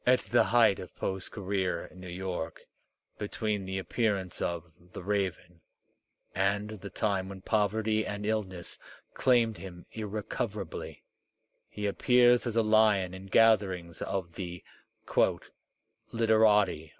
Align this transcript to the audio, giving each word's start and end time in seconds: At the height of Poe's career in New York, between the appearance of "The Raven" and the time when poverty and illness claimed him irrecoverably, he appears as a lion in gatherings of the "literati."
At 0.03 0.21
the 0.21 0.45
height 0.45 0.79
of 0.79 0.95
Poe's 0.95 1.29
career 1.29 1.85
in 1.85 1.99
New 1.99 2.07
York, 2.09 2.61
between 3.19 3.65
the 3.65 3.77
appearance 3.77 4.41
of 4.41 4.71
"The 4.93 5.03
Raven" 5.03 5.61
and 6.33 6.71
the 6.81 6.89
time 6.89 7.29
when 7.29 7.41
poverty 7.41 8.03
and 8.03 8.25
illness 8.25 8.79
claimed 9.13 9.59
him 9.59 9.85
irrecoverably, 9.91 11.03
he 11.69 11.85
appears 11.85 12.47
as 12.47 12.55
a 12.55 12.63
lion 12.63 13.13
in 13.13 13.27
gatherings 13.27 14.01
of 14.01 14.33
the 14.33 14.63
"literati." 16.11 16.89